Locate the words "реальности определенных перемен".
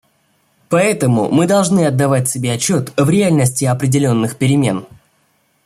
3.07-4.87